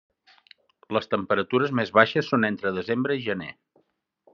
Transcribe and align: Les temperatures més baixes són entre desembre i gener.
Les 0.97 1.07
temperatures 1.11 1.75
més 1.81 1.95
baixes 2.01 2.33
són 2.33 2.51
entre 2.53 2.77
desembre 2.79 3.23
i 3.23 3.27
gener. 3.31 3.57